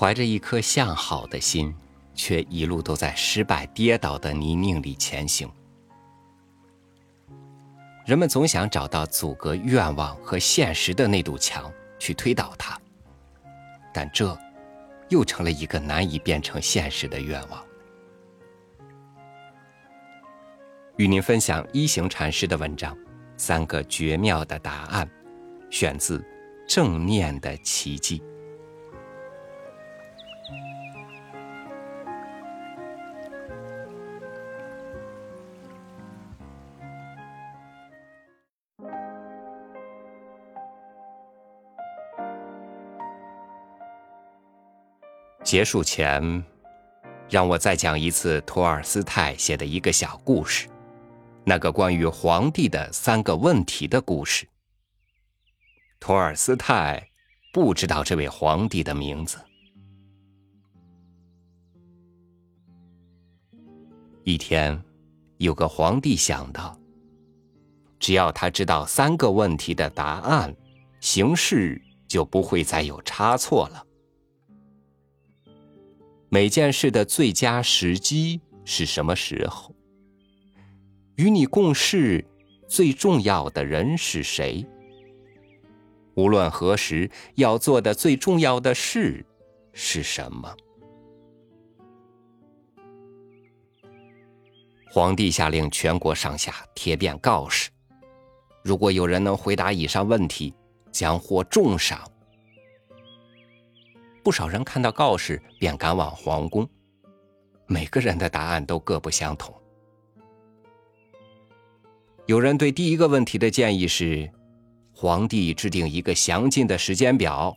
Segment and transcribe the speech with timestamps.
[0.00, 1.74] 怀着一颗向好的心，
[2.14, 5.46] 却一路都在失败跌倒的泥泞里前行。
[8.06, 12.80] 人们总想找到阻隔愿望和现实的那堵墙，去推倒它，
[13.92, 14.34] 但这
[15.10, 17.62] 又成了一个难以变成现实的愿望。
[20.96, 22.96] 与您分享一行禅师的文章
[23.36, 25.06] 《三个绝妙的答案》，
[25.70, 26.18] 选自
[26.66, 28.18] 《正念的奇迹》。
[45.50, 46.44] 结束前，
[47.28, 50.68] 让我再讲一次托尔斯泰写的一个小故事，
[51.42, 54.46] 那个关于皇帝的三个问题的故事。
[55.98, 57.04] 托尔斯泰
[57.52, 59.40] 不知道这位皇帝的名字。
[64.22, 64.80] 一天，
[65.38, 66.78] 有个皇帝想到，
[67.98, 70.54] 只要他知道三个问题的答案，
[71.00, 73.84] 行事就不会再有差错了。
[76.32, 79.74] 每件事的最佳时机是什么时候？
[81.16, 82.24] 与你共事
[82.68, 84.64] 最重要的人是谁？
[86.14, 89.26] 无论何时要做的最重要的事
[89.72, 90.56] 是什么？
[94.88, 97.70] 皇帝下令全国上下贴遍告示，
[98.62, 100.54] 如果有人能回答以上问题，
[100.92, 102.08] 将获重赏。
[104.22, 106.68] 不少人看到告示便赶往皇宫，
[107.66, 109.54] 每个人的答案都各不相同。
[112.26, 114.30] 有人对第一个问题的建议是，
[114.92, 117.56] 皇帝制定一个详尽的时间表，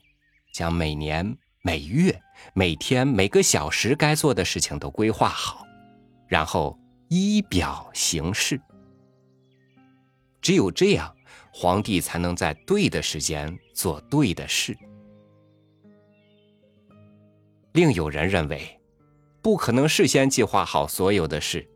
[0.53, 2.19] 将每年、每月、
[2.53, 5.65] 每天、每个小时该做的事情都规划好，
[6.27, 8.59] 然后依表行事。
[10.41, 11.13] 只有这样，
[11.53, 14.75] 皇帝才能在对的时间做对的事。
[17.73, 18.79] 另有人认为，
[19.41, 21.67] 不可能事先计划好所有的事，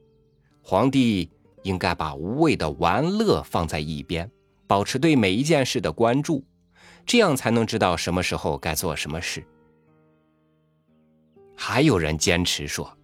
[0.62, 1.28] 皇帝
[1.64, 4.30] 应该把无谓的玩乐放在一边，
[4.68, 6.46] 保持对每一件事的关注，
[7.04, 9.44] 这样才能知道什么时候该做什么事。
[11.56, 12.96] 还有人坚持说，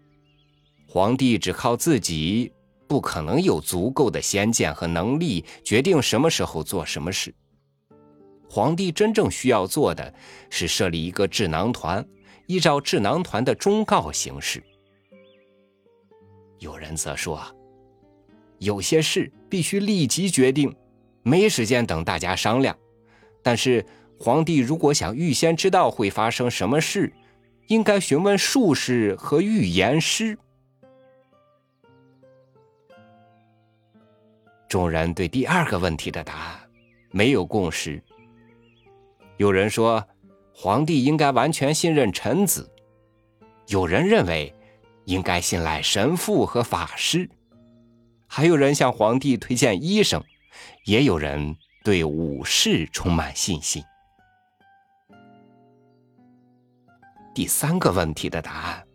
[0.88, 2.54] 皇帝只靠自己
[2.88, 7.34] 不可能有足够的先见和能力决定什么时候做什么事。
[8.48, 10.14] 皇帝真正需要做的
[10.52, 12.06] 是设立一个智囊团。
[12.46, 14.62] 依照智囊团的忠告行事。
[16.60, 17.42] 有人则说，
[18.60, 20.74] 有些事必须立即决定，
[21.24, 22.78] 没时间等大家商量。
[23.42, 23.86] 但是
[24.20, 27.12] 皇帝如果想预先知道会发生什么事，
[27.68, 30.38] 应该询问术士和预言师。
[34.68, 36.70] 众人对第二个问题的答案
[37.12, 38.02] 没有共识。
[39.38, 40.06] 有人说。
[40.56, 42.72] 皇帝应该完全信任臣子，
[43.68, 44.54] 有人认为
[45.06, 47.28] 应该信赖神父和法师，
[48.28, 50.24] 还有人向皇帝推荐医生，
[50.86, 53.84] 也有人对武士充满信心。
[57.34, 58.86] 第三个问题的答案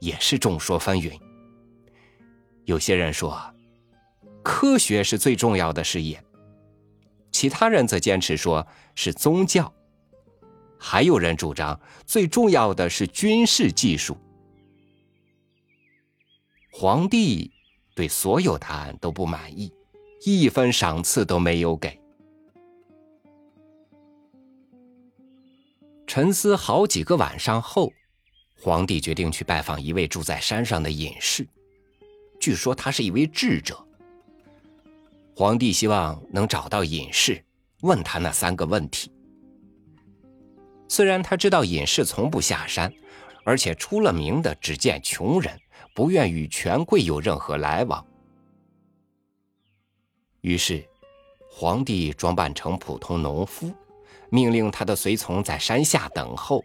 [0.00, 1.20] 也是众说纷纭。
[2.64, 3.38] 有些人说，
[4.42, 6.24] 科学是最重要的事业，
[7.30, 9.70] 其他人则坚持说是宗教。
[10.78, 14.16] 还有人主张最重要的是军事技术。
[16.70, 17.50] 皇帝
[17.94, 19.72] 对所有答案都不满意，
[20.24, 21.98] 一分赏赐都没有给。
[26.06, 27.90] 沉思好几个晚上后，
[28.60, 31.46] 皇帝决定去拜访一位住在山上的隐士，
[32.38, 33.82] 据说他是一位智者。
[35.34, 37.42] 皇帝希望能找到隐士，
[37.80, 39.10] 问他那三个问题。
[40.88, 42.92] 虽然他知道隐士从不下山，
[43.44, 45.58] 而且出了名的只见穷人，
[45.94, 48.04] 不愿与权贵有任何来往。
[50.42, 50.84] 于是，
[51.50, 53.72] 皇帝装扮成普通农夫，
[54.30, 56.64] 命令他的随从在山下等候，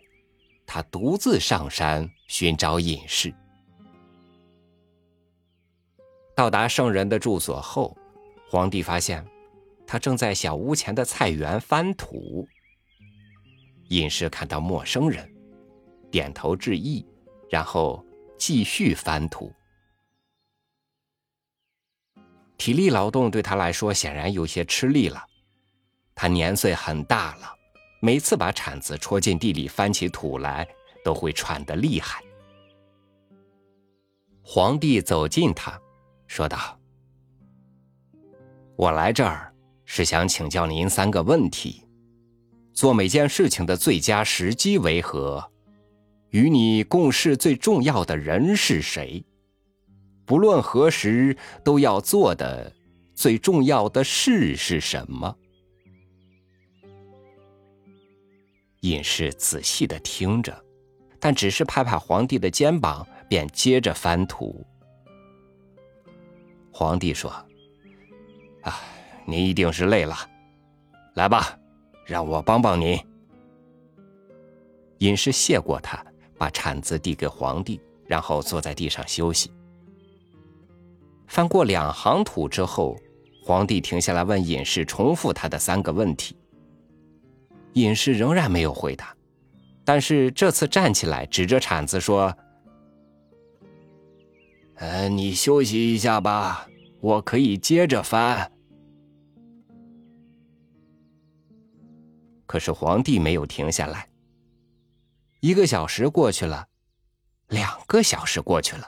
[0.68, 3.34] 他独自上山寻找隐士。
[6.36, 7.98] 到达圣人的住所后，
[8.50, 9.26] 皇帝发现
[9.88, 12.48] 他正在小屋前的菜园翻土。
[13.92, 15.30] 隐士看到陌生人，
[16.10, 17.06] 点头致意，
[17.50, 18.06] 然后
[18.38, 19.54] 继续翻土。
[22.58, 25.22] 体力劳动对他来说显然有些吃力了，
[26.16, 27.54] 他年岁很大了，
[28.02, 30.66] 每次把铲子戳进地里翻起土来，
[31.04, 32.24] 都会喘得厉害。
[34.42, 35.78] 皇帝走近他，
[36.28, 36.80] 说道
[38.78, 39.54] ：“我来这儿
[39.84, 41.86] 是想请教您三个问题：
[42.82, 45.52] 做每件事情的最佳时机为何？
[46.32, 49.24] 与你共事最重要的人是谁？
[50.26, 52.74] 不论何时都要做的
[53.14, 55.38] 最重要的事是什么？”
[58.82, 60.66] 隐士仔细的听着，
[61.20, 64.66] 但只是拍拍皇帝的肩膀，便接着翻图。
[66.72, 67.30] 皇帝说
[68.66, 68.82] ：“啊，
[69.28, 70.16] 您一定是累了，
[71.14, 71.60] 来吧，
[72.12, 73.00] 让我帮帮您。”
[75.00, 76.06] 隐士谢过他，
[76.38, 79.50] 把铲子递给皇帝，然后坐在地上休息。
[81.28, 82.96] 翻过两行土之后，
[83.44, 86.36] 皇帝停下来问隐士，重复他的三个问题。
[87.74, 89.16] 隐士仍然没有回答，
[89.86, 92.36] 但是这次站起来，指着铲子说
[94.76, 96.68] ：“呃，你休息一下吧，
[97.00, 98.52] 我可以接着翻。”
[102.52, 104.06] 可是皇帝没有停下来。
[105.40, 106.68] 一个小时过去了，
[107.48, 108.86] 两个小时过去了，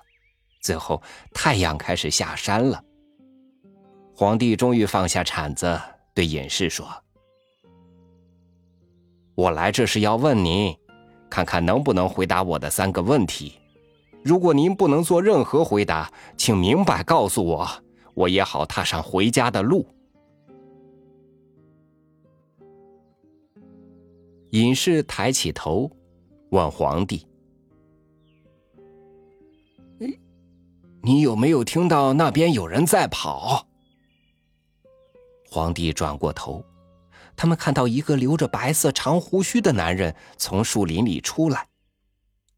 [0.62, 1.01] 最后
[1.33, 2.83] 太阳开始下山了。
[4.13, 5.80] 皇帝终于放下铲子，
[6.13, 6.86] 对隐士说。
[9.33, 10.75] 我来这是要问您，
[11.30, 13.57] 看看能不能回答我的三个问题。
[14.25, 17.66] 如果您不能做任何回答，请明白告诉我，
[18.13, 19.88] 我也好踏上回家的路。
[24.53, 25.89] 隐士抬起头，
[26.51, 27.25] 问皇帝
[31.01, 33.65] ：“你有没有听到那边有人在跑？”
[35.50, 36.63] 皇帝转过头。
[37.35, 41.67] 他们看到一个留着白色长胡须的男人从树林里出来，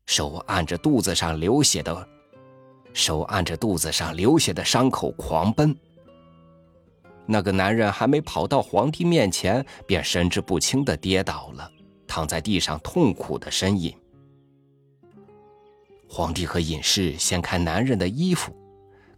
[0.05, 2.05] 手按着肚子上流血的，
[2.91, 5.73] 手按着肚子上流血的伤口狂奔。
[7.25, 11.71] 那个男人还没跑到皇帝面前，便神志不清的跌倒了，
[12.15, 13.93] 躺在地上痛苦的呻吟。
[16.07, 18.55] 皇帝和隐士掀开男人的衣服，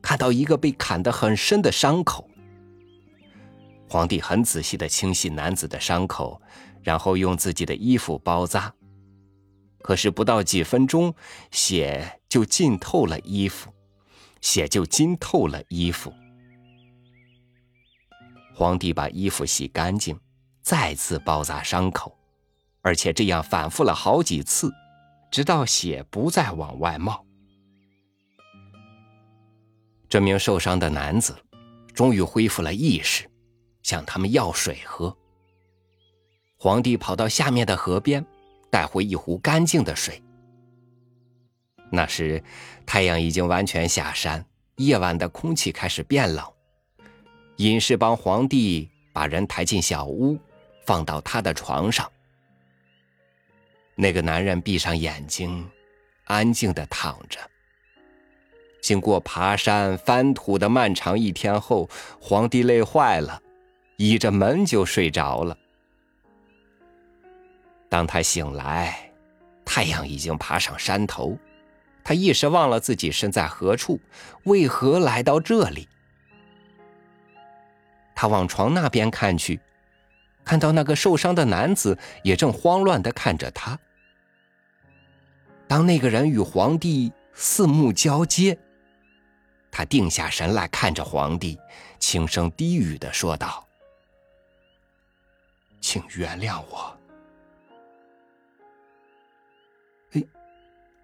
[0.01, 2.27] 看到一个被砍得很深的伤口。
[3.87, 6.41] 皇帝很仔细的清洗男子的伤口，
[6.81, 8.73] 然后用自己的衣服包扎。
[9.77, 11.13] 可是不到几分钟，
[11.51, 13.71] 血就浸透了衣服，
[14.41, 16.11] 血就浸透了衣服。
[18.55, 20.19] 皇帝把衣服洗干净，
[20.63, 22.16] 再次包扎伤口，
[22.87, 24.71] 而且这样反复了好几次，
[25.29, 27.25] 直到血不再往外冒。
[30.07, 31.35] 这名受伤的男子
[31.93, 33.29] 终于恢复了意识。
[33.83, 35.15] 向他们要水喝。
[36.57, 38.25] 皇帝跑到下面的河边，
[38.69, 40.21] 带回一壶干净的水。
[41.89, 42.43] 那时，
[42.85, 44.45] 太阳已经完全下山，
[44.75, 46.45] 夜晚的空气开始变冷。
[47.57, 50.37] 隐士帮皇帝把人抬进小屋，
[50.85, 52.11] 放到他的床上。
[53.97, 55.67] 那个男人闭上眼睛，
[56.25, 57.39] 安静的躺着。
[58.79, 61.89] 经过爬山翻土的漫长一天后，
[62.21, 63.41] 皇帝累坏了。
[63.97, 65.57] 倚着门就睡着了。
[67.89, 69.11] 当他醒来，
[69.65, 71.35] 太阳已经爬上山头，
[72.03, 73.99] 他一时忘了自己身在何处，
[74.43, 75.89] 为何来到这里。
[78.13, 79.59] 他往床那边看去，
[80.45, 83.79] 看到那个受伤的男子也正慌乱的看着他。
[85.67, 88.57] 当那个人与皇帝四目交接，
[89.69, 91.59] 他定下神来看着皇帝，
[91.99, 93.67] 轻声低语的说道。
[95.81, 96.97] 请原谅我。
[100.11, 100.27] 嘿，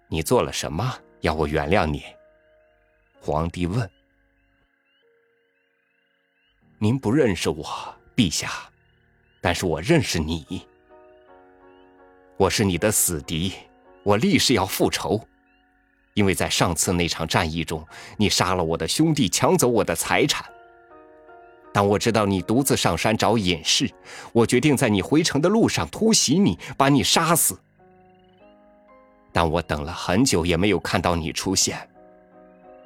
[0.08, 0.98] 你做了什么？
[1.20, 2.02] 要我原谅你？
[3.20, 3.88] 皇帝问。
[6.78, 8.50] 您不认识我，陛下，
[9.40, 10.66] 但是我认识你。
[12.36, 13.54] 我是你的死敌，
[14.04, 15.20] 我立誓要复仇，
[16.12, 17.84] 因为在上次那场战役中，
[18.18, 20.44] 你杀了我的兄弟，抢走我的财产。
[21.72, 23.90] 当我知道你独自上山找隐士，
[24.32, 27.58] 我决定在你回城的路上突袭你，把你杀死。
[29.32, 31.88] 但我等了很久也没有看到你出现，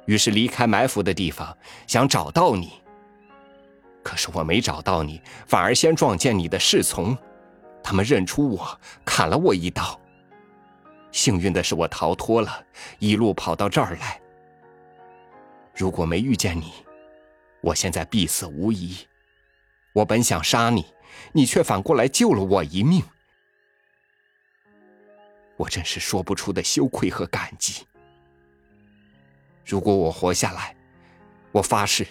[0.05, 2.71] 于是离开埋伏的地方，想找到你。
[4.01, 7.15] 可是我没找到你，反而先撞见你的侍从，
[7.83, 9.99] 他们认出我，砍了我一刀。
[11.11, 12.65] 幸运的是我逃脱了，
[12.99, 14.19] 一路跑到这儿来。
[15.75, 16.73] 如果没遇见你，
[17.61, 18.97] 我现在必死无疑。
[19.93, 20.85] 我本想杀你，
[21.31, 23.03] 你却反过来救了我一命。
[25.57, 27.85] 我真是说不出的羞愧和感激。
[29.65, 30.75] 如果我活下来，
[31.51, 32.05] 我发誓，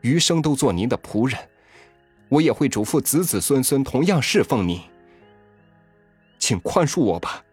[0.00, 1.38] 余生都做您的仆人，
[2.28, 4.80] 我也会嘱咐子子孙孙同样侍奉您。
[6.38, 7.44] 请宽恕我吧。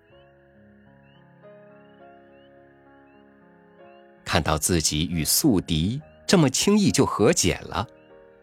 [4.36, 7.88] 看到自己与宿敌这么轻易就和解了，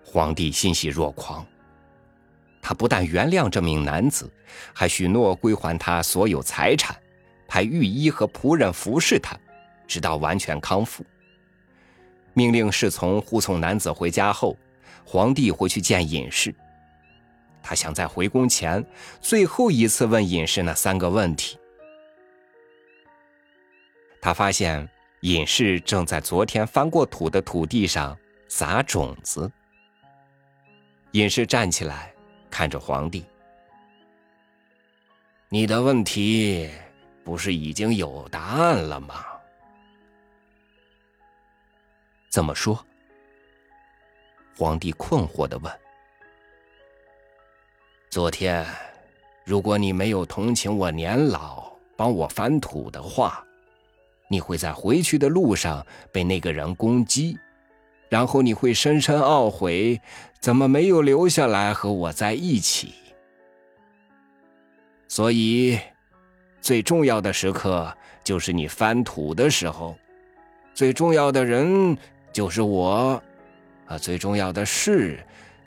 [0.03, 1.47] 皇帝欣喜若狂。
[2.63, 4.33] 他不但原谅这名男子，
[4.73, 6.97] 还许诺归还他所有财产，
[7.47, 9.37] 派御医和仆人服侍他，
[9.87, 11.05] 直到完全康复。
[12.33, 14.57] 命令侍从护送男子回家后，
[15.05, 16.55] 皇帝回去见隐士。
[17.63, 18.83] 他想在回宫前
[19.21, 21.59] 最后一次问隐士那三个问题。
[24.23, 24.89] 他发现
[25.23, 28.17] 隐士正在昨天翻过土的土地上
[28.49, 29.51] 撒种子。
[31.13, 32.13] 隐士站起来。
[32.53, 33.25] 看着皇帝，
[35.49, 36.69] 你的问题
[37.25, 39.25] 不是已经有答案了吗？
[42.29, 42.79] 怎么说？
[44.55, 45.81] 皇帝困惑的问。
[48.11, 48.67] 昨天，
[49.47, 53.43] 如果你没有同情我年老，帮我翻土的话，
[54.33, 57.39] 你会在回去的路上被那个人攻击。
[58.09, 60.01] 然后你会深深懊悔，
[60.41, 62.95] 怎么没有留下来和我在一起？
[65.09, 65.79] 所以，
[66.61, 67.91] 最重要的时刻
[68.23, 69.97] 就是你翻土的时候，
[70.75, 71.97] 最重要的人
[72.33, 73.23] 就是我，
[73.87, 75.19] 啊，最重要的事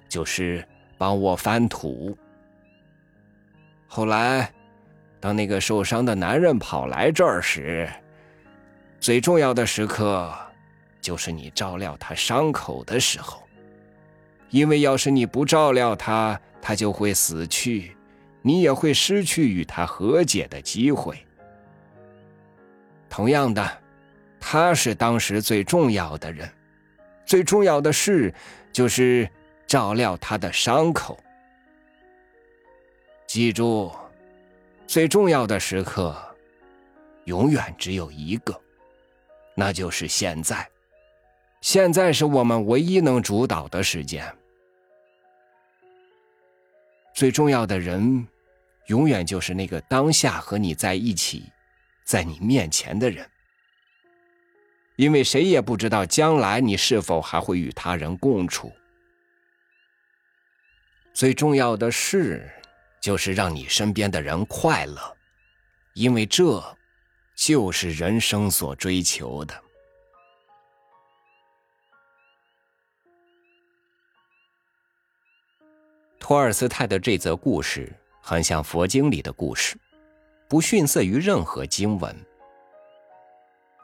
[0.07, 0.63] 就是
[0.97, 2.15] 帮我翻土。
[3.87, 4.51] 后来，
[5.19, 7.89] 当那个受伤的男人跑来这儿时，
[9.05, 10.35] 最重要的时刻。
[10.99, 13.47] 就是你照料他伤口的时候，
[14.49, 17.95] 因为要是你不照料他，他就会死去，
[18.41, 21.23] 你也会失去与他和解的机会。
[23.07, 23.77] 同样的，
[24.39, 26.51] 他是当时最重要的人，
[27.27, 28.33] 最重要的事
[28.73, 29.29] 就是
[29.67, 31.19] 照料他的伤口。
[33.27, 33.91] 记住，
[34.87, 36.17] 最重要的时刻，
[37.25, 38.59] 永远只有一个，
[39.55, 40.69] 那就是现在。
[41.61, 44.35] 现在是我们唯一能主导的时间。
[47.15, 48.27] 最重要的人，
[48.87, 51.51] 永远就是那个当下和你在一起，
[52.03, 53.27] 在你面前的人。
[54.97, 58.71] 因为谁也不知道将来你是否还会与他人共处。
[61.13, 62.49] 最重要的事，
[63.01, 65.17] 就是让你身边的人快乐，
[65.93, 66.61] 因为这，
[67.35, 69.53] 就是人生所追求的。
[76.19, 79.77] 托尔斯泰的这则故事很像佛经里的故事，
[80.47, 82.15] 不逊色于任何经文。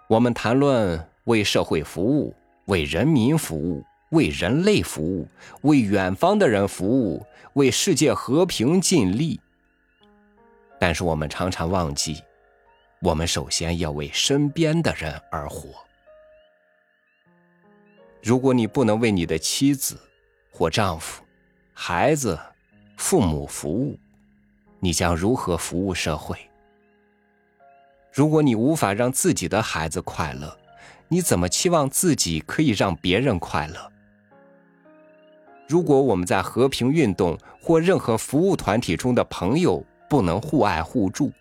[0.07, 5.27] 我们谈论为社会服务、为人民服务、为人类服务、
[5.61, 9.39] 为远方的人服务、为世界和平尽力，
[10.79, 12.23] 但是我们常常忘记，
[13.03, 15.69] 我们首先要为身边的人而活。
[18.21, 19.99] 如果你不能为你的妻子
[20.51, 21.23] 或丈夫，
[21.73, 22.39] 孩子、
[22.97, 23.97] 父母服务，
[24.79, 26.37] 你将如何服务社会？
[28.11, 30.55] 如果你无法让自己的孩子快乐，
[31.07, 33.91] 你怎么期望自己可以让别人快乐？
[35.67, 41.31] 如果我们在和平运动或任何服务团体中的朋友不能互爱互助，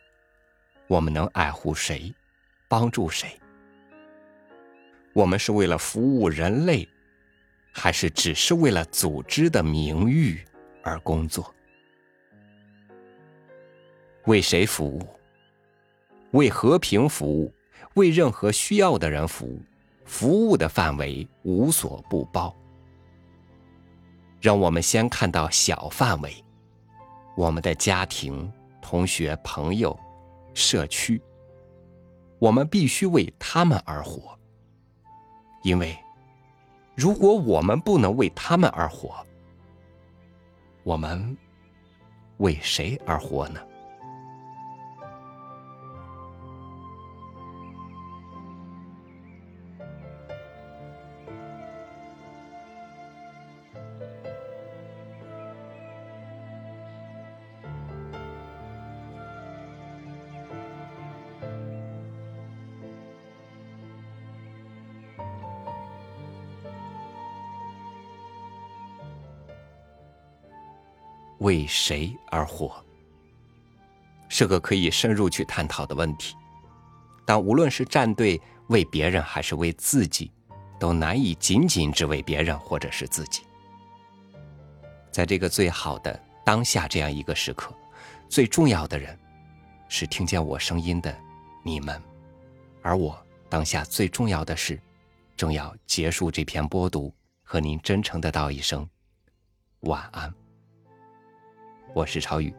[0.91, 2.13] 我们能爱护谁，
[2.67, 3.39] 帮助谁？
[5.13, 6.87] 我们是为了服务人类。
[7.73, 10.45] 还是只是为了组织的名誉
[10.83, 11.55] 而工作？
[14.25, 15.09] 为谁服务？
[16.33, 17.55] 为和平服务，
[17.95, 19.63] 为任何需要的人服务，
[20.05, 22.53] 服务的范围无所不包。
[24.41, 26.45] 让我们先看到小范围：
[27.37, 29.97] 我们的家庭、同学、朋友、
[30.55, 31.21] 社区。
[32.39, 34.39] 我们必须为他们而活，
[35.63, 35.97] 因为。
[36.97, 39.25] 如果我们不能为他们而活，
[40.83, 41.35] 我们
[42.39, 43.61] 为谁而活呢？
[71.41, 72.83] 为谁而活？
[74.29, 76.37] 是个可以深入去探讨的问题。
[77.25, 80.31] 但无论是站队为别人，还是为自己，
[80.79, 83.43] 都难以仅仅只为别人或者是自己。
[85.11, 87.75] 在这个最好的当下这样一个时刻，
[88.29, 89.19] 最重要的人
[89.89, 91.17] 是听见我声音的
[91.65, 92.01] 你们，
[92.83, 93.19] 而我
[93.49, 94.81] 当下最重要的是，
[95.37, 98.89] 正要结束这篇播读，和您真诚的道一声
[99.81, 100.33] 晚安。
[101.93, 102.55] 我是超宇，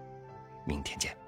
[0.66, 1.21] 明天见。